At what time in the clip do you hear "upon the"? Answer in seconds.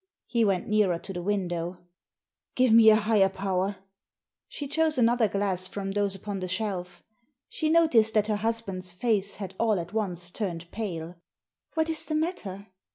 6.15-6.47